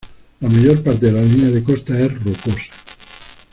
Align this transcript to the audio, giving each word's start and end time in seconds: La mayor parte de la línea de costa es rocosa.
La 0.39 0.49
mayor 0.49 0.81
parte 0.83 1.05
de 1.05 1.11
la 1.11 1.21
línea 1.21 1.51
de 1.51 1.63
costa 1.63 1.95
es 1.99 2.11
rocosa. 2.23 2.71